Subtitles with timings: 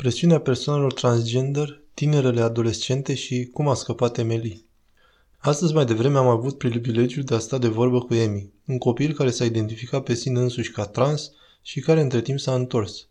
[0.00, 4.64] Presiunea persoanelor transgender, tinerele adolescente și cum a scăpat Emily.
[5.38, 9.12] Astăzi mai devreme am avut privilegiul de a sta de vorbă cu Emi, un copil
[9.12, 11.30] care s-a identificat pe sine însuși ca trans
[11.62, 13.08] și care între timp s-a întors.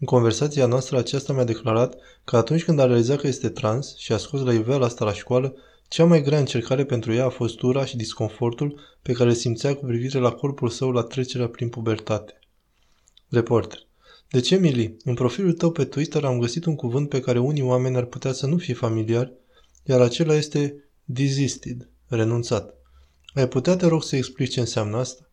[0.00, 1.94] În conversația noastră aceasta mi-a declarat
[2.24, 5.12] că atunci când a realizat că este trans și a scos la iveală asta la
[5.12, 5.54] școală,
[5.88, 9.74] cea mai grea încercare pentru ea a fost ura și disconfortul pe care le simțea
[9.74, 12.38] cu privire la corpul său la trecerea prin pubertate.
[13.28, 13.86] Reporter.
[14.30, 17.96] Deci, Emily, în profilul tău pe Twitter am găsit un cuvânt pe care unii oameni
[17.96, 19.32] ar putea să nu fie familiari,
[19.84, 22.74] iar acela este desisted, renunțat.
[23.34, 25.30] Ai putea, te rog, să explici ce înseamnă asta?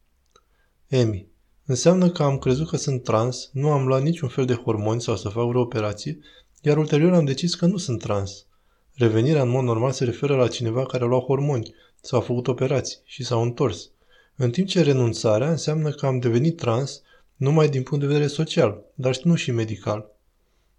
[0.87, 1.27] Emi,
[1.65, 5.15] înseamnă că am crezut că sunt trans, nu am luat niciun fel de hormoni sau
[5.15, 6.19] să fac vreo operație,
[6.61, 8.45] iar ulterior am decis că nu sunt trans.
[8.93, 12.47] Revenirea în mod normal se referă la cineva care a luat hormoni sau a făcut
[12.47, 13.89] operații și s-au întors.
[14.35, 17.01] În timp ce renunțarea înseamnă că am devenit trans
[17.43, 20.11] numai din punct de vedere social, dar nu și medical.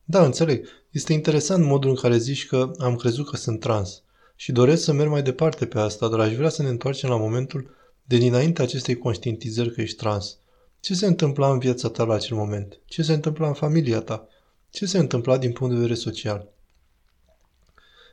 [0.04, 0.66] Da, înțeleg.
[0.90, 4.02] Este interesant modul în care zici că am crezut că sunt trans
[4.36, 7.16] și doresc să merg mai departe pe asta, dar aș vrea să ne întoarcem la
[7.16, 7.70] momentul
[8.04, 10.38] de dinainte acestei conștientizări că ești trans.
[10.80, 12.78] Ce se întâmpla în viața ta la acel moment?
[12.84, 14.28] Ce se întâmpla în familia ta?
[14.70, 16.48] Ce se întâmpla din punct de vedere social?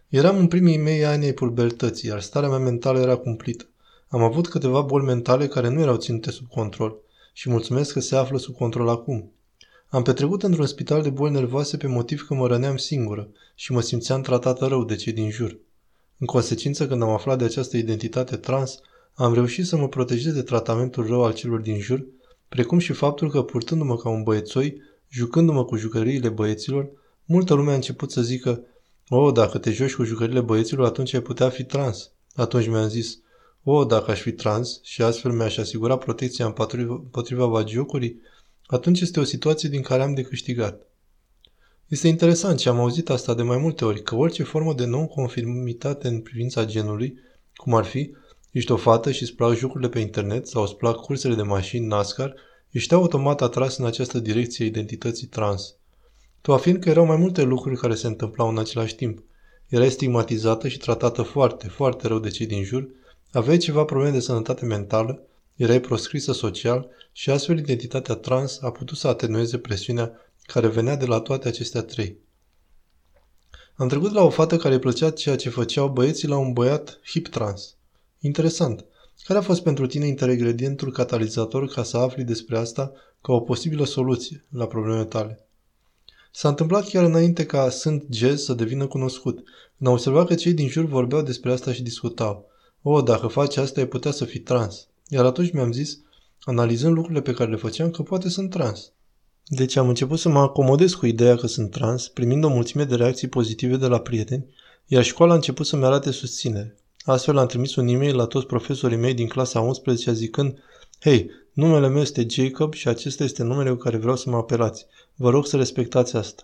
[0.09, 3.65] Eram în primii mei ani ai pubertății, iar starea mea mentală era cumplită.
[4.07, 8.15] Am avut câteva boli mentale care nu erau ținute sub control și mulțumesc că se
[8.15, 9.31] află sub control acum.
[9.87, 13.81] Am petrecut într-un spital de boli nervoase pe motiv că mă răneam singură și mă
[13.81, 15.59] simțeam tratată rău de cei din jur.
[16.17, 18.79] În consecință, când am aflat de această identitate trans,
[19.13, 22.05] am reușit să mă protejez de tratamentul rău al celor din jur,
[22.49, 26.89] precum și faptul că, purtându-mă ca un băiețoi, jucându-mă cu jucăriile băieților,
[27.25, 28.63] multă lume a început să zică
[29.09, 32.11] O, oh, dacă te joci cu jucăriile băieților, atunci ai putea fi trans.
[32.35, 33.17] Atunci mi-am zis,
[33.63, 38.21] o, oh, dacă aș fi trans și astfel mi-aș asigura protecția împotriva, împotriva bagiocurii,
[38.65, 40.81] atunci este o situație din care am de câștigat.
[41.87, 46.07] Este interesant și am auzit asta de mai multe ori, că orice formă de non-conformitate
[46.07, 47.19] în privința genului,
[47.55, 48.11] cum ar fi,
[48.51, 51.85] ești o fată și îți plac jocurile pe internet sau îți plac cursele de mașini
[51.85, 52.35] NASCAR,
[52.69, 55.75] ești automat atras în această direcție identității trans.
[56.41, 59.23] Tu afirmi că erau mai multe lucruri care se întâmplau în același timp.
[59.67, 62.89] Erai stigmatizată și tratată foarte, foarte rău de cei din jur,
[63.31, 65.21] aveai ceva probleme de sănătate mentală,
[65.55, 70.11] erai proscrisă social și astfel identitatea trans a putut să atenueze presiunea
[70.43, 72.17] care venea de la toate acestea trei.
[73.75, 76.99] Am trecut la o fată care îi plăcea ceea ce făceau băieții la un băiat
[77.05, 77.75] hip trans.
[78.19, 78.85] Interesant.
[79.23, 83.85] Care a fost pentru tine intergredientul catalizator ca să afli despre asta ca o posibilă
[83.85, 85.45] soluție la problemele tale?
[86.31, 90.53] S-a întâmplat chiar înainte ca Sunt Jazz să devină cunoscut, când am observat că cei
[90.53, 92.50] din jur vorbeau despre asta și discutau.
[92.81, 94.87] O, dacă faci asta, ai putea să fii trans.
[95.07, 95.99] Iar atunci mi-am zis,
[96.41, 98.91] analizând lucrurile pe care le făceam, că poate sunt trans.
[99.45, 102.95] Deci am început să mă acomodez cu ideea că sunt trans, primind o mulțime de
[102.95, 104.45] reacții pozitive de la prieteni,
[104.85, 106.75] iar școala a început să-mi arate susținere.
[107.03, 110.57] Astfel am trimis un e-mail la toți profesorii mei din clasa 11 zicând
[110.99, 114.85] Hei, numele meu este Jacob și acesta este numele cu care vreau să mă apelați.
[115.15, 116.43] Vă rog să respectați asta.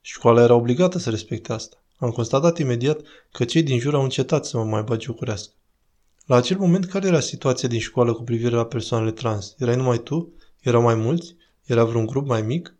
[0.00, 1.76] Școala era obligată să respecte asta.
[1.96, 3.00] Am constatat imediat
[3.32, 5.52] că cei din jur au încetat să mă mai bagiocurească.
[6.26, 9.54] La acel moment, care era situația din școală cu privire la persoanele trans?
[9.58, 10.32] Erai numai tu?
[10.60, 11.36] Erau mai mulți?
[11.64, 12.76] Era vreun grup mai mic?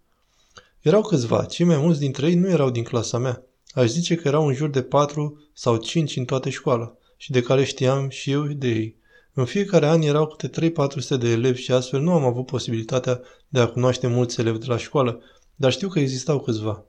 [0.80, 3.42] Erau câțiva, cei mai mulți dintre ei nu erau din clasa mea.
[3.74, 7.40] Aș zice că erau în jur de patru sau cinci în toată școala și de
[7.40, 8.96] care știam și eu de ei.
[9.32, 13.60] În fiecare an erau câte 3-400 de elevi și astfel nu am avut posibilitatea de
[13.60, 15.20] a cunoaște mulți elevi de la școală,
[15.54, 16.84] dar știu că existau câțiva.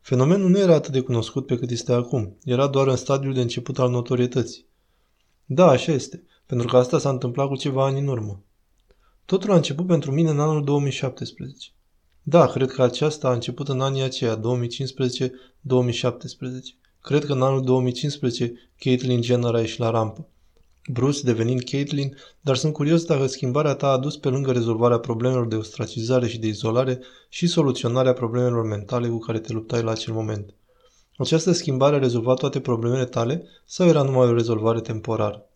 [0.00, 3.40] Fenomenul nu era atât de cunoscut pe cât este acum, era doar în stadiul de
[3.40, 4.66] început al notorietății.
[5.48, 8.42] Da, așa este, pentru că asta s-a întâmplat cu ceva ani în urmă.
[9.24, 11.70] Totul a început pentru mine în anul 2017.
[12.22, 14.42] Da, cred că aceasta a început în anii aceia, 2015-2017.
[17.02, 20.28] Cred că în anul 2015 Caitlyn Jenner a ieșit la rampă.
[20.92, 25.46] Bruce devenind Caitlyn, dar sunt curios dacă schimbarea ta a adus pe lângă rezolvarea problemelor
[25.46, 30.14] de ostracizare și de izolare și soluționarea problemelor mentale cu care te luptai la acel
[30.14, 30.54] moment.
[31.18, 35.46] Această schimbare a rezolvat toate problemele tale sau era numai o rezolvare temporară?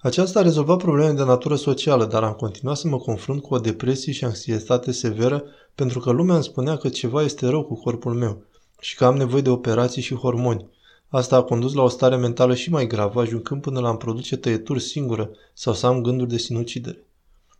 [0.00, 3.58] Aceasta a rezolvat probleme de natură socială, dar am continuat să mă confrunt cu o
[3.58, 5.44] depresie și anxietate severă
[5.74, 8.42] pentru că lumea îmi spunea că ceva este rău cu corpul meu
[8.80, 10.68] și că am nevoie de operații și hormoni.
[11.08, 14.36] Asta a condus la o stare mentală și mai gravă, ajungând până la a-mi produce
[14.36, 17.06] tăieturi singură sau să am gânduri de sinucidere.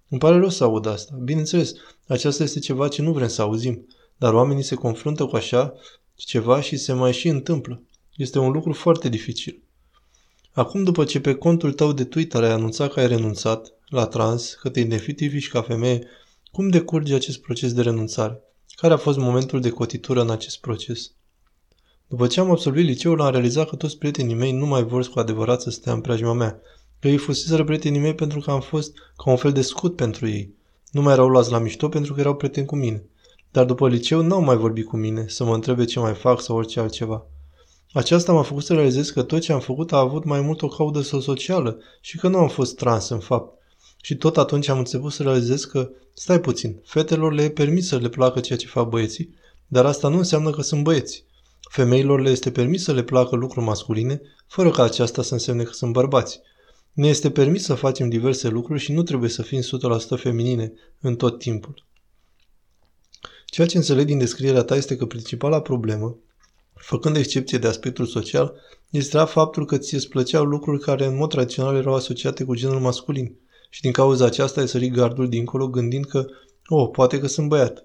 [0.09, 1.19] Îmi pare rău să aud asta.
[1.23, 1.73] Bineînțeles,
[2.07, 3.87] aceasta este ceva ce nu vrem să auzim,
[4.17, 5.75] dar oamenii se confruntă cu așa
[6.25, 7.83] ceva și se mai și întâmplă.
[8.17, 9.63] Este un lucru foarte dificil.
[10.53, 14.55] Acum, după ce pe contul tău de Twitter ai anunțat că ai renunțat la trans,
[14.55, 16.07] că te identifici ca femeie,
[16.53, 18.41] cum decurge acest proces de renunțare?
[18.69, 21.11] Care a fost momentul de cotitură în acest proces?
[22.09, 25.19] După ce am absolvit liceul, am realizat că toți prietenii mei nu mai vor cu
[25.19, 26.61] adevărat să stea în preajma mea,
[27.01, 30.29] că ei fuseseră prietenii mei pentru că am fost ca un fel de scut pentru
[30.29, 30.55] ei.
[30.91, 33.03] Nu mai erau luați la mișto pentru că erau prieteni cu mine.
[33.57, 36.57] Dar după liceu n-au mai vorbit cu mine, să mă întrebe ce mai fac sau
[36.57, 37.27] orice altceva.
[37.93, 40.69] Aceasta m-a făcut să realizez că tot ce am făcut a avut mai mult o
[40.69, 43.59] caudă socială și că nu am fost trans în fapt.
[44.03, 47.97] Și tot atunci am început să realizez că, stai puțin, fetelor le e permis să
[47.97, 49.35] le placă ceea ce fac băieții,
[49.67, 51.25] dar asta nu înseamnă că sunt băieți.
[51.71, 55.73] Femeilor le este permis să le placă lucruri masculine, fără ca aceasta să însemne că
[55.73, 56.41] sunt bărbați.
[56.93, 59.65] Ne este permis să facem diverse lucruri și nu trebuie să fim 100%
[60.17, 61.86] feminine în tot timpul.
[63.47, 66.17] Ceea ce înțeleg din descrierea ta este că principala problemă,
[66.75, 68.55] făcând excepție de aspectul social,
[68.91, 72.81] este faptul că ți îți plăceau lucruri care în mod tradițional erau asociate cu genul
[72.81, 73.37] masculin
[73.71, 76.27] și din cauza aceasta ai sărit gardul dincolo gândind că,
[76.67, 77.85] oh, poate că sunt băiat.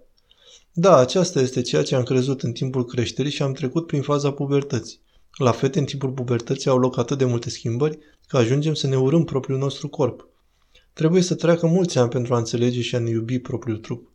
[0.73, 4.31] Da, aceasta este ceea ce am crezut în timpul creșterii și am trecut prin faza
[4.31, 4.99] pubertății.
[5.37, 7.97] La fete, în timpul pubertății au loc atât de multe schimbări
[8.27, 10.27] că ajungem să ne urâm propriul nostru corp.
[10.93, 14.10] Trebuie să treacă mulți ani pentru a înțelege și a ne iubi propriul trup.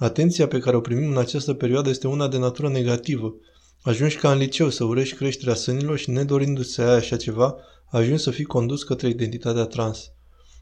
[0.00, 3.34] Atenția pe care o primim în această perioadă este una de natură negativă.
[3.82, 7.56] Ajungi ca în liceu să urești creșterea sânilor și nedorindu-ți să ai așa ceva,
[7.86, 10.12] ajungi să fii condus către identitatea trans.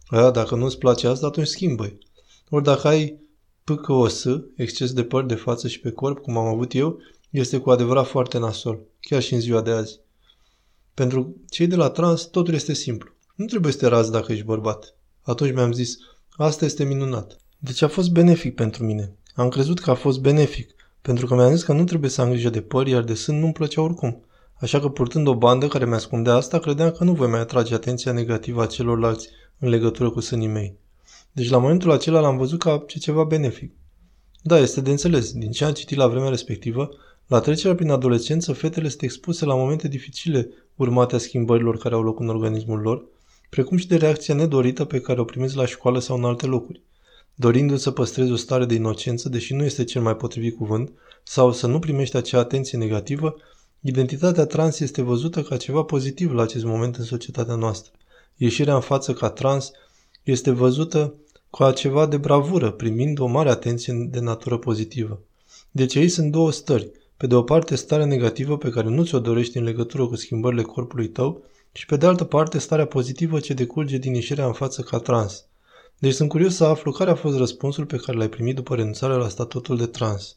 [0.07, 1.99] Aia, dacă nu-ți place asta, atunci schimbă
[2.49, 3.21] Ori dacă ai
[3.65, 4.25] PCOS,
[4.57, 6.99] exces de păr de față și pe corp, cum am avut eu,
[7.31, 10.01] este cu adevărat foarte nasol, chiar și în ziua de azi.
[10.95, 13.11] Pentru cei de la trans, totul este simplu.
[13.35, 14.95] Nu trebuie să te razi dacă ești bărbat.
[15.23, 15.97] Atunci mi-am zis,
[16.37, 17.37] asta este minunat.
[17.59, 19.19] Deci a fost benefic pentru mine.
[19.39, 20.71] Am crezut că a fost benefic,
[21.03, 23.39] pentru că mi-am zis că nu trebuie să am grijă de păr, iar de sân
[23.39, 24.25] nu-mi plăcea oricum.
[24.55, 28.13] Așa că purtând o bandă care mi-ascundea asta, credeam că nu voi mai atrage atenția
[28.13, 30.77] negativă a celorlalți în legătură cu sânii mei.
[31.33, 33.73] Deci la momentul acela l-am văzut ca ce ceva benefic.
[34.43, 35.33] Da, este de înțeles.
[35.33, 36.89] Din ce am citit la vremea respectivă,
[37.27, 42.03] la trecerea prin adolescență, fetele sunt expuse la momente dificile urmate a schimbărilor care au
[42.03, 43.05] loc în organismul lor,
[43.49, 46.83] precum și de reacția nedorită pe care o primezi la școală sau în alte locuri.
[47.41, 50.93] Dorindu-ți să păstrezi o stare de inocență, deși nu este cel mai potrivit cuvânt,
[51.23, 53.37] sau să nu primești acea atenție negativă,
[53.81, 57.93] identitatea trans este văzută ca ceva pozitiv la acest moment în societatea noastră.
[58.37, 59.71] Ieșirea în față ca trans
[60.23, 61.15] este văzută
[61.51, 65.21] ca ceva de bravură, primind o mare atenție de natură pozitivă.
[65.71, 66.91] Deci aici sunt două stări.
[67.17, 70.63] Pe de o parte, starea negativă pe care nu ți-o dorești în legătură cu schimbările
[70.63, 71.43] corpului tău
[71.73, 75.49] și pe de altă parte, starea pozitivă ce decurge din ieșirea în față ca trans.
[75.99, 79.17] Deci sunt curios să aflu care a fost răspunsul pe care l-ai primit după renunțarea
[79.17, 80.37] la statutul de trans.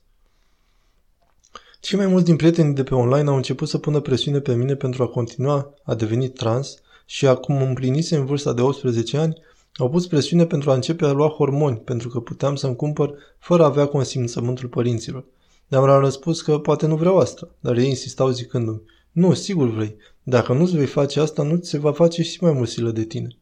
[1.80, 4.75] Cei mai mulți din prietenii de pe online au început să pună presiune pe mine
[4.75, 9.36] pentru a continua a deveni trans și acum împlinise în vârsta de 18 ani,
[9.74, 13.63] au pus presiune pentru a începe a lua hormoni, pentru că puteam să-mi cumpăr fără
[13.63, 15.25] a avea consimțământul părinților.
[15.68, 18.81] Le-am răspuns că poate nu vreau asta, dar ei insistau zicându-mi,
[19.12, 22.52] nu, sigur vrei, dacă nu-ți vei face asta, nu ți se va face și mai
[22.52, 23.41] mult silă de tine.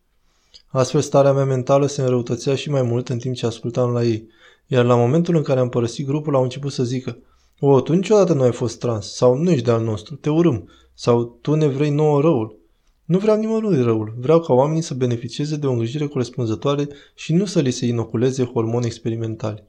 [0.68, 4.28] Astfel, starea mea mentală se înrăutățea și mai mult în timp ce ascultam la ei,
[4.68, 7.18] iar la momentul în care am părăsit grupul, au început să zică,
[7.60, 11.38] o, tu niciodată nu ai fost trans, sau nu ești de-al nostru, te urâm, sau
[11.42, 12.58] tu ne vrei nouă răul.
[13.06, 17.46] Nu vreau nimănui răul, vreau ca oamenii să beneficieze de o îngrijire corespunzătoare și nu
[17.46, 19.64] să li se inoculeze hormoni experimentali.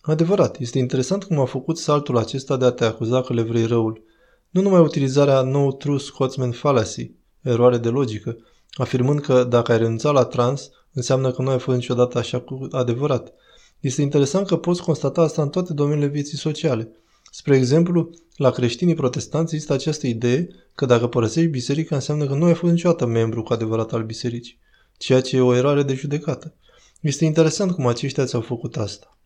[0.00, 3.64] Adevărat, este interesant cum a făcut saltul acesta de a te acuza că le vrei
[3.64, 4.02] răul.
[4.50, 7.10] Nu numai utilizarea no true Scotsman fallacy,
[7.42, 8.36] eroare de logică,
[8.78, 12.66] afirmând că dacă ai renunțat la trans, înseamnă că nu ai fost niciodată așa cu
[12.70, 13.32] adevărat.
[13.80, 16.90] Este interesant că poți constata asta în toate domeniile vieții sociale.
[17.30, 22.44] Spre exemplu, la creștinii protestanți există această idee că dacă părăsești biserica înseamnă că nu
[22.44, 24.58] ai fost niciodată membru cu adevărat al bisericii,
[24.96, 26.54] ceea ce e o eroare de judecată.
[27.00, 29.18] Este interesant cum aceștia ți-au făcut asta.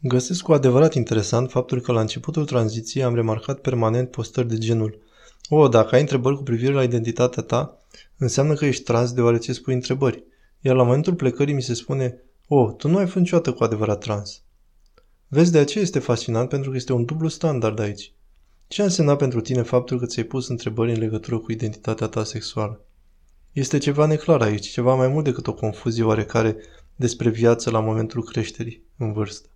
[0.00, 4.98] Găsesc cu adevărat interesant faptul că la începutul tranziției am remarcat permanent postări de genul
[5.48, 7.78] O, dacă ai întrebări cu privire la identitatea ta,
[8.16, 10.24] înseamnă că ești trans deoarece spui întrebări.
[10.60, 14.00] Iar la momentul plecării mi se spune O, tu nu ai fost niciodată cu adevărat
[14.00, 14.42] trans.
[15.28, 18.12] Vezi, de aceea este fascinant pentru că este un dublu standard aici.
[18.68, 22.24] Ce a însemnat pentru tine faptul că ți-ai pus întrebări în legătură cu identitatea ta
[22.24, 22.84] sexuală?
[23.52, 26.56] Este ceva neclar aici, ceva mai mult decât o confuzie oarecare
[26.96, 29.48] despre viață la momentul creșterii, în vârstă.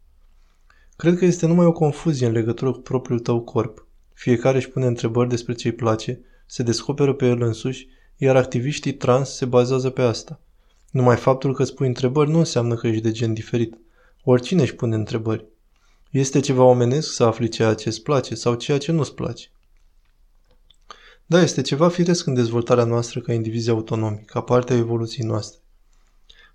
[0.96, 3.86] Cred că este numai o confuzie în legătură cu propriul tău corp.
[4.20, 8.94] Fiecare își pune întrebări despre ce îi place, se descoperă pe el însuși, iar activiștii
[8.94, 10.40] trans se bazează pe asta.
[10.90, 13.78] Numai faptul că îți pui întrebări nu înseamnă că ești de gen diferit.
[14.24, 15.46] Oricine își pune întrebări.
[16.10, 19.50] Este ceva omenesc să afli ceea ce îți place sau ceea ce nu îți place.
[21.26, 25.59] Da, este ceva firesc în dezvoltarea noastră ca indivizi autonomi, ca parte a evoluției noastre.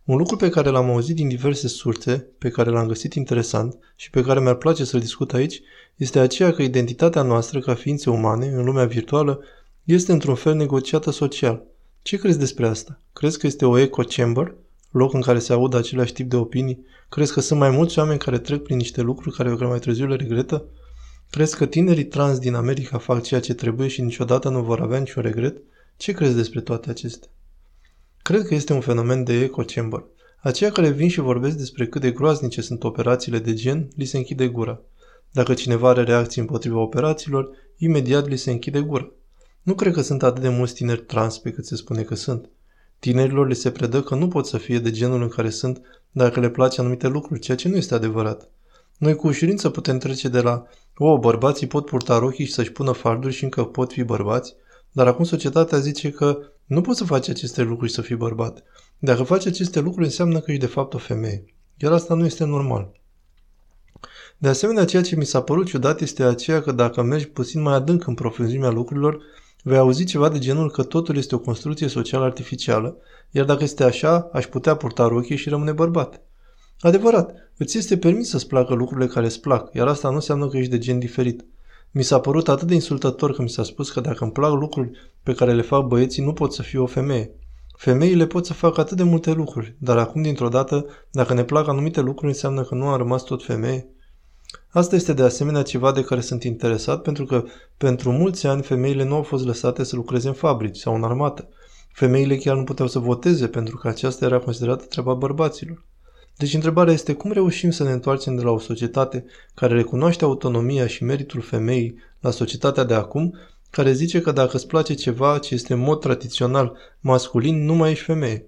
[0.06, 4.10] Un lucru pe care l-am auzit din diverse surse, pe care l-am găsit interesant și
[4.10, 5.62] pe care mi-ar place să-l discut aici,
[5.96, 9.40] este aceea că identitatea noastră ca ființe umane, în lumea virtuală,
[9.84, 11.64] este într-un fel negociată social.
[12.02, 13.02] Ce crezi despre asta?
[13.14, 14.56] Crezi că este o echo chamber?
[14.92, 16.86] Loc în care se aud același tip de opinii?
[17.10, 20.08] Crezi că sunt mai mulți oameni care trec prin niște lucruri care, care mai târziu
[20.08, 20.66] le regretă?
[21.30, 25.00] Crezi că tinerii trans din America fac ceea ce trebuie și niciodată nu vor avea
[25.00, 25.62] niciun regret?
[25.98, 27.30] Ce crezi despre toate acestea?
[28.28, 30.04] Cred că este un fenomen de echo chamber.
[30.42, 34.18] Aceia care vin și vorbesc despre cât de groaznice sunt operațiile de gen, li se
[34.18, 34.82] închide gura.
[35.32, 39.12] Dacă cineva are reacții împotriva operațiilor, imediat li se închide gura.
[39.62, 42.50] Nu cred că sunt atât de mulți tineri trans pe cât se spune că sunt.
[43.00, 46.40] Tinerilor li se predă că nu pot să fie de genul în care sunt dacă
[46.40, 48.50] le place anumite lucruri, ceea ce nu este adevărat.
[48.98, 50.66] Noi cu ușurință putem trece de la
[50.98, 54.56] o, bărbații pot purta rochii și să-și pună farduri și încă pot fi bărbați,
[54.92, 58.64] dar acum societatea zice că nu poți să faci aceste lucruri și să fii bărbat.
[59.00, 61.46] Dacă faci aceste lucruri înseamnă că ești de fapt o femeie.
[61.78, 62.92] Iar asta nu este normal.
[64.38, 67.74] De asemenea, ceea ce mi s-a părut ciudat este aceea că dacă mergi puțin mai
[67.74, 69.22] adânc în profunzimea lucrurilor,
[69.64, 72.98] vei auzi ceva de genul că totul este o construcție socială artificială,
[73.32, 76.22] iar dacă este așa, aș putea purta rochie și rămâne bărbat.
[76.80, 80.58] Adevărat, îți este permis să-ți placă lucrurile care îți plac, iar asta nu înseamnă că
[80.58, 81.46] ești de gen diferit.
[81.98, 84.92] Mi s-a părut atât de insultător că mi s-a spus că dacă îmi plac lucruri
[85.24, 87.32] pe care le fac băieții, nu pot să fiu o femeie.
[87.78, 91.68] Femeile pot să facă atât de multe lucruri, dar acum, dintr-o dată, dacă ne plac
[91.68, 93.88] anumite lucruri, înseamnă că nu am rămas tot femeie.
[94.70, 97.44] Asta este de asemenea ceva de care sunt interesat pentru că
[97.78, 101.50] pentru mulți ani femeile nu au fost lăsate să lucreze în fabrici sau în armată.
[101.92, 105.84] Femeile chiar nu puteau să voteze pentru că aceasta era considerată treaba bărbaților.
[106.38, 110.88] Deci întrebarea este cum reușim să ne întoarcem de la o societate care recunoaște autonomia
[110.88, 113.36] și meritul femeii la societatea de acum,
[113.70, 117.92] care zice că dacă îți place ceva ce este în mod tradițional masculin, nu mai
[117.92, 118.46] ești femeie.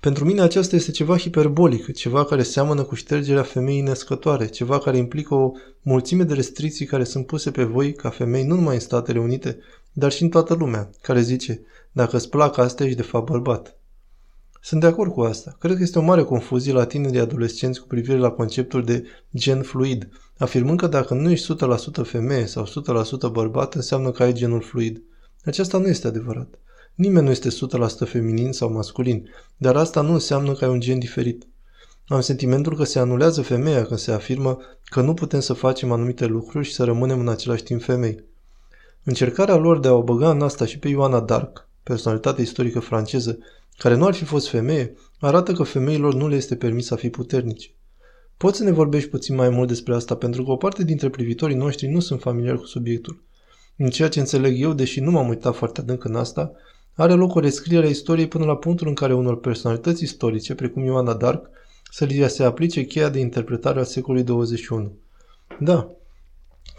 [0.00, 4.96] Pentru mine aceasta este ceva hiperbolic, ceva care seamănă cu ștergerea femeii născătoare, ceva care
[4.96, 8.80] implică o mulțime de restricții care sunt puse pe voi ca femei nu numai în
[8.80, 9.58] Statele Unite,
[9.92, 11.60] dar și în toată lumea, care zice,
[11.92, 13.79] dacă îți plac astea, ești de fapt bărbat.
[14.62, 15.56] Sunt de acord cu asta.
[15.58, 19.04] Cred că este o mare confuzie la tinerii adolescenți cu privire la conceptul de
[19.36, 21.54] gen fluid, afirmând că dacă nu ești
[22.00, 22.66] 100% femeie sau
[23.28, 25.02] 100% bărbat, înseamnă că ai genul fluid.
[25.44, 26.58] Aceasta nu este adevărat.
[26.94, 30.98] Nimeni nu este 100% feminin sau masculin, dar asta nu înseamnă că ai un gen
[30.98, 31.48] diferit.
[32.06, 36.26] Am sentimentul că se anulează femeia când se afirmă că nu putem să facem anumite
[36.26, 38.24] lucruri și să rămânem în același timp femei.
[39.04, 43.38] Încercarea lor de a o băga în asta și pe Ioana Dark, personalitate istorică franceză,
[43.78, 47.10] care nu ar fi fost femeie, arată că femeilor nu le este permis să fie
[47.10, 47.74] puternici.
[48.36, 51.56] Poți să ne vorbești puțin mai mult despre asta, pentru că o parte dintre privitorii
[51.56, 53.24] noștri nu sunt familiari cu subiectul.
[53.76, 56.52] În ceea ce înțeleg eu, deși nu m-am uitat foarte adânc în asta,
[56.94, 60.84] are loc o rescriere a istoriei până la punctul în care unor personalități istorice, precum
[60.84, 61.50] Ioana Dark,
[61.90, 64.92] să li se aplice cheia de interpretare a secolului 21.
[65.60, 65.90] Da,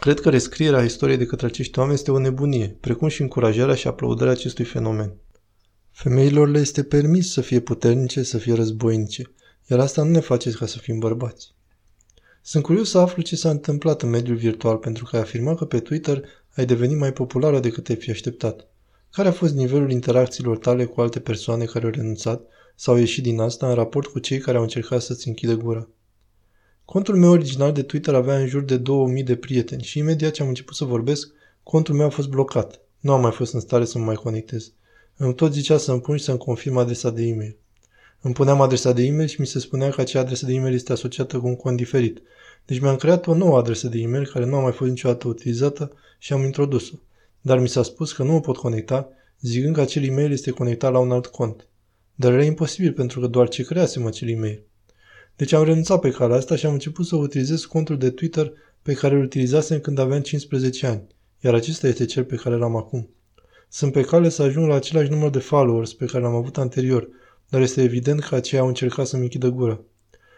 [0.02, 3.86] cred că rescrierea istoriei de către acești oameni este o nebunie, precum și încurajarea și
[3.86, 5.14] aplaudarea acestui fenomen.
[5.90, 9.34] Femeilor le este permis să fie puternice, să fie războinice,
[9.66, 11.54] iar asta nu ne face ca să fim bărbați.
[12.42, 15.64] Sunt curios să aflu ce s-a întâmplat în mediul virtual pentru că ai afirmat că
[15.64, 18.66] pe Twitter ai devenit mai populară decât te-ai fi așteptat.
[19.12, 22.42] Care a fost nivelul interacțiilor tale cu alte persoane care au renunțat
[22.76, 25.88] sau au ieșit din asta în raport cu cei care au încercat să-ți închidă gura?
[26.92, 30.42] Contul meu original de Twitter avea în jur de 2000 de prieteni și imediat ce
[30.42, 31.32] am început să vorbesc,
[31.62, 32.80] contul meu a fost blocat.
[33.00, 34.72] Nu am mai fost în stare să mă mai conectez.
[35.16, 37.56] Îmi tot zicea să-mi pun și să-mi confirm adresa de e-mail.
[38.20, 40.92] Îmi puneam adresa de e-mail și mi se spunea că acea adresă de e-mail este
[40.92, 42.22] asociată cu un cont diferit.
[42.66, 45.92] Deci mi-am creat o nouă adresă de e-mail care nu a mai fost niciodată utilizată
[46.18, 46.94] și am introdus-o.
[47.40, 49.08] Dar mi s-a spus că nu mă pot conecta,
[49.40, 51.66] zicând că acel e-mail este conectat la un alt cont.
[52.14, 54.62] Dar era imposibil pentru că doar ce creasem acel e-mail.
[55.36, 58.92] Deci am renunțat pe calea asta și am început să utilizez contul de Twitter pe
[58.92, 61.06] care îl utilizasem când aveam 15 ani,
[61.40, 63.08] iar acesta este cel pe care l-am acum.
[63.68, 67.08] Sunt pe cale să ajung la același număr de followers pe care l-am avut anterior,
[67.48, 69.80] dar este evident că aceia au încercat să-mi închidă gura.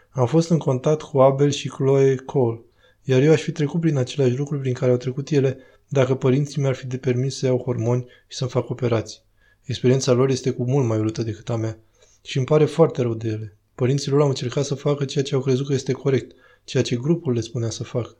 [0.09, 2.61] Am fost în contact cu Abel și Chloe Cole,
[3.03, 6.61] iar eu aș fi trecut prin același lucruri prin care au trecut ele dacă părinții
[6.61, 9.19] mi-ar fi de permis să iau hormoni și să-mi fac operații.
[9.63, 11.77] Experiența lor este cu mult mai urâtă decât a mea
[12.21, 13.57] și îmi pare foarte rău de ele.
[13.75, 16.95] Părinții lor au încercat să facă ceea ce au crezut că este corect, ceea ce
[16.95, 18.17] grupul le spunea să facă.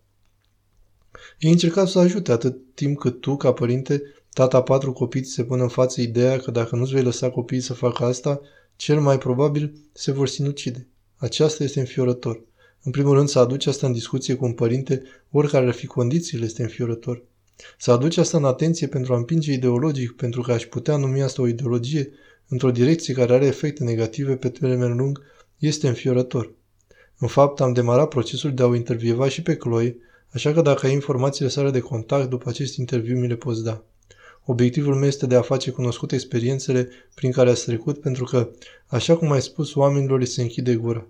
[1.39, 4.01] Ei încercat să ajute atât timp cât tu, ca părinte,
[4.35, 7.61] Tata patru copii ți se pune în față ideea că dacă nu-ți vei lăsa copiii
[7.61, 8.41] să facă asta,
[8.75, 10.87] cel mai probabil se vor sinucide.
[11.15, 12.41] Aceasta este înfiorător.
[12.83, 16.45] În primul rând, să aduci asta în discuție cu un părinte, oricare ar fi condițiile,
[16.45, 17.23] este înfiorător.
[17.77, 21.41] Să aduci asta în atenție pentru a împinge ideologic, pentru că aș putea numi asta
[21.41, 22.11] o ideologie,
[22.47, 25.21] într-o direcție care are efecte negative pe termen lung
[25.57, 26.53] este înfiorător.
[27.17, 29.97] În fapt, am demarat procesul de a o intervieva și pe Chloe,
[30.31, 33.83] așa că dacă ai informațiile sale de contact după acest interviu, mi le poți da.
[34.45, 38.49] Obiectivul meu este de a face cunoscute experiențele prin care ați trecut, pentru că,
[38.87, 41.07] așa cum ai spus, oamenilor li se închide gura.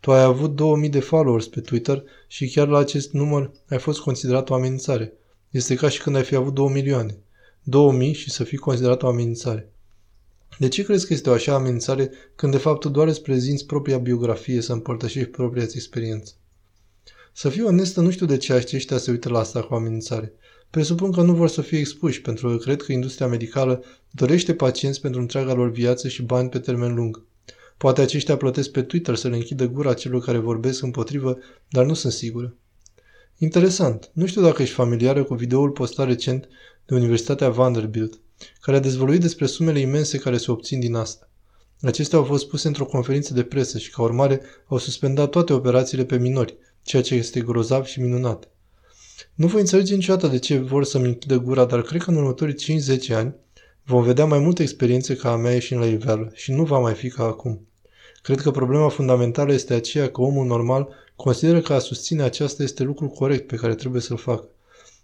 [0.00, 4.00] Tu ai avut 2000 de followers pe Twitter și chiar la acest număr ai fost
[4.00, 5.12] considerat o amenințare.
[5.50, 7.18] Este ca și când ai fi avut 2 milioane.
[7.62, 9.72] 2000 și să fii considerat o amenințare.
[10.58, 13.66] De ce crezi că este o așa amenințare când de fapt tu doar îți prezinți
[13.66, 16.32] propria biografie să împărtășești propria experiență?
[17.32, 20.32] Să fiu onestă, nu știu de ce aceștia se uită la asta cu amenințare.
[20.70, 25.00] Presupun că nu vor să fie expuși, pentru că cred că industria medicală dorește pacienți
[25.00, 27.24] pentru întreaga lor viață și bani pe termen lung.
[27.76, 31.38] Poate aceștia plătesc pe Twitter să le închidă gura celor care vorbesc împotrivă,
[31.68, 32.56] dar nu sunt sigură.
[33.38, 34.10] Interesant.
[34.12, 36.48] Nu știu dacă ești familiară cu videoul postat recent
[36.86, 38.20] de Universitatea Vanderbilt,
[38.60, 41.28] care a dezvăluit despre sumele imense care se obțin din asta.
[41.82, 46.04] Acestea au fost puse într-o conferință de presă și, ca urmare, au suspendat toate operațiile
[46.04, 48.48] pe minori, ceea ce este grozav și minunat.
[49.34, 52.80] Nu voi înțelege niciodată de ce vor să-mi închidă gura, dar cred că în următorii
[53.10, 53.34] 5-10 ani
[53.84, 56.94] vom vedea mai multe experiențe ca a mea ieșind la iveală și nu va mai
[56.94, 57.66] fi ca acum.
[58.22, 62.82] Cred că problema fundamentală este aceea că omul normal consideră că a susține aceasta este
[62.82, 64.48] lucrul corect pe care trebuie să-l facă.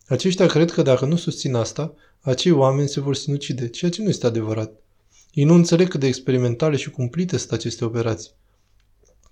[0.09, 1.95] Aceștia cred că dacă nu susțin asta,
[2.31, 4.73] acei oameni se vor sinucide, ceea ce nu este adevărat.
[5.33, 8.31] Ei nu înțeleg cât de experimentale și cumplite sunt aceste operații.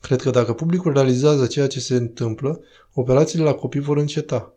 [0.00, 2.60] Cred că dacă publicul realizează ceea ce se întâmplă,
[2.92, 4.52] operațiile la copii vor înceta.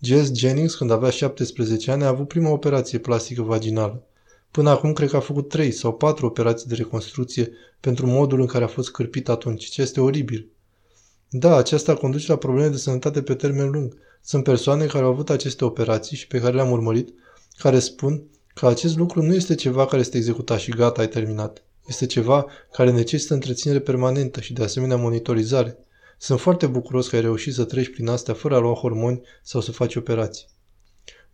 [0.00, 4.02] Jess Jennings, când avea 17 ani, a avut prima operație plastică vaginală.
[4.50, 8.46] Până acum cred că a făcut 3 sau 4 operații de reconstrucție pentru modul în
[8.46, 10.48] care a fost cârpit atunci, ce este oribil.
[11.30, 13.96] Da, aceasta conduce la probleme de sănătate pe termen lung.
[14.22, 17.14] Sunt persoane care au avut aceste operații și pe care le-am urmărit,
[17.58, 18.22] care spun
[18.54, 21.62] că acest lucru nu este ceva care este executat și gata, ai terminat.
[21.86, 25.78] Este ceva care necesită întreținere permanentă și de asemenea monitorizare.
[26.18, 29.60] Sunt foarte bucuros că ai reușit să treci prin astea fără a lua hormoni sau
[29.60, 30.46] să faci operații.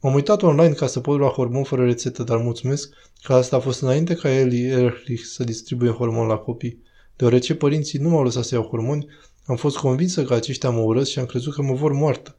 [0.00, 3.60] M-am uitat online ca să pot lua hormon fără rețetă, dar mulțumesc că asta a
[3.60, 6.82] fost înainte ca Eli Erlich să distribuie hormon la copii.
[7.16, 9.06] Deoarece părinții nu m-au lăsat să iau hormoni,
[9.46, 12.38] am fost convinsă că aceștia mă urăsc și am crezut că mă vor moartă.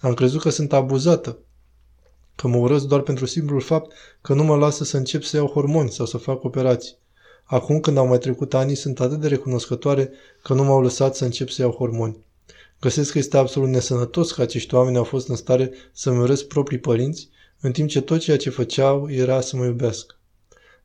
[0.00, 1.38] Am crezut că sunt abuzată,
[2.36, 5.46] că mă urăsc doar pentru simplul fapt că nu mă lasă să încep să iau
[5.46, 6.96] hormoni sau să fac operații.
[7.44, 10.10] Acum când au mai trecut ani, sunt atât de recunoscătoare
[10.42, 12.16] că nu m-au lăsat să încep să iau hormoni.
[12.80, 16.78] Găsesc că este absolut nesănătos că acești oameni au fost în stare să-mi urăsc proprii
[16.78, 17.28] părinți,
[17.60, 20.14] în timp ce tot ceea ce făceau era să mă iubească.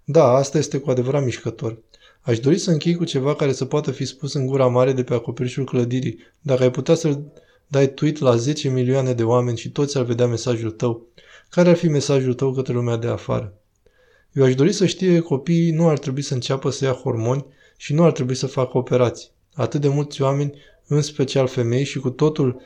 [0.04, 1.78] Da, asta este cu adevărat mișcător.
[2.22, 5.04] Aș dori să închei cu ceva care să poată fi spus în gura mare de
[5.04, 6.18] pe acoperișul clădirii.
[6.42, 7.24] Dacă ai putea să-l
[7.68, 11.08] dai tweet la 10 milioane de oameni și toți ar vedea mesajul tău,
[11.52, 13.54] care ar fi mesajul tău către lumea de afară?
[14.32, 17.46] Eu aș dori să știe că copiii nu ar trebui să înceapă să ia hormoni
[17.78, 19.30] și nu ar trebui să facă operații.
[19.54, 20.54] Atât de mulți oameni,
[20.88, 22.62] în special femei și cu totul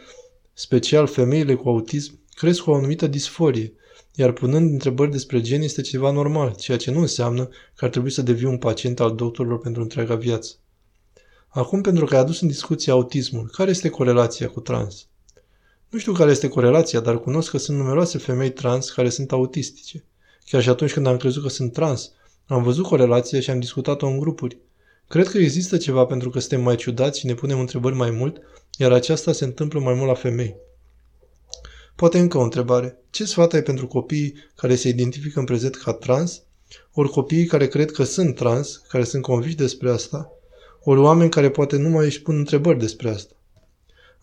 [0.54, 3.74] special femeile cu autism, cresc cu o anumită disforie,
[4.16, 8.12] iar punând întrebări despre gen este ceva normal, ceea ce nu înseamnă că ar trebui
[8.12, 10.56] să devii un pacient al doctorilor pentru întreaga viață.
[11.48, 15.08] Acum, pentru că ai adus în discuție autismul, care este corelația cu trans?
[15.96, 20.04] Nu știu care este corelația, dar cunosc că sunt numeroase femei trans care sunt autistice.
[20.46, 22.12] Chiar și atunci când am crezut că sunt trans,
[22.46, 24.58] am văzut corelația și am discutat-o în grupuri.
[25.08, 28.42] Cred că există ceva pentru că suntem mai ciudați și ne punem întrebări mai mult,
[28.78, 30.56] iar aceasta se întâmplă mai mult la femei.
[31.96, 32.98] Poate încă o întrebare.
[33.10, 36.42] Ce sfat ai pentru copiii care se identifică în prezent ca trans,
[36.94, 40.32] ori copiii care cred că sunt trans, care sunt conviși despre asta,
[40.84, 43.34] ori oameni care poate nu mai își pun întrebări despre asta?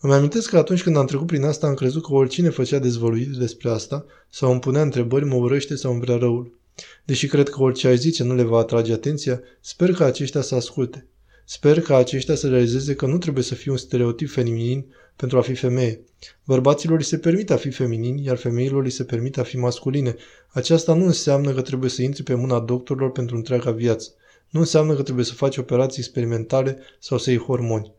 [0.05, 3.37] Îmi amintesc că atunci când am trecut prin asta am crezut că oricine făcea dezvăluiri
[3.37, 6.59] despre asta sau îmi punea întrebări mă urăște sau îmi vrea răul.
[7.05, 10.55] Deși cred că orice ai zice nu le va atrage atenția, sper că aceștia să
[10.55, 11.07] asculte.
[11.45, 14.85] Sper că aceștia să realizeze că nu trebuie să fie un stereotip feminin
[15.15, 16.01] pentru a fi femeie.
[16.45, 20.15] Bărbaților li se permite a fi feminini, iar femeilor li se permite a fi masculine.
[20.47, 24.09] Aceasta nu înseamnă că trebuie să intri pe mâna doctorilor pentru întreaga viață.
[24.49, 27.91] Nu înseamnă că trebuie să faci operații experimentale sau să iei hormoni.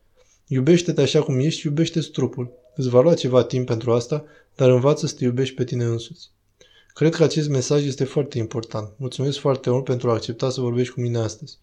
[0.47, 2.53] Iubește-te așa cum ești, iubește trupul.
[2.75, 6.31] Îți va lua ceva timp pentru asta, dar învață să te iubești pe tine însuți.
[6.95, 8.93] Cred că acest mesaj este foarte important.
[8.97, 11.59] Mulțumesc foarte mult pentru a accepta să vorbești cu mine astăzi.